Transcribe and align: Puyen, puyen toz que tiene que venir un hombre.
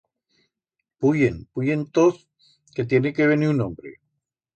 Puyen, 0.99 1.35
puyen 1.53 1.85
toz 1.97 2.17
que 2.73 2.85
tiene 2.85 3.13
que 3.13 3.27
venir 3.33 3.49
un 3.49 3.61
hombre. 3.61 3.93